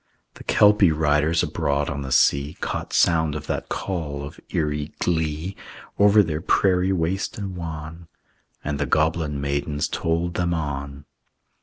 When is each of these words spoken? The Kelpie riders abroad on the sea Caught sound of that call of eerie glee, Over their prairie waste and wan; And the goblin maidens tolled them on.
The 0.33 0.43
Kelpie 0.43 0.91
riders 0.91 1.43
abroad 1.43 1.87
on 1.87 2.01
the 2.01 2.11
sea 2.11 2.57
Caught 2.59 2.91
sound 2.91 3.35
of 3.35 3.45
that 3.45 3.69
call 3.69 4.23
of 4.23 4.39
eerie 4.49 4.93
glee, 4.97 5.55
Over 5.99 6.23
their 6.23 6.41
prairie 6.41 6.91
waste 6.91 7.37
and 7.37 7.55
wan; 7.55 8.07
And 8.63 8.79
the 8.79 8.87
goblin 8.87 9.39
maidens 9.39 9.87
tolled 9.87 10.33
them 10.33 10.55
on. 10.55 11.05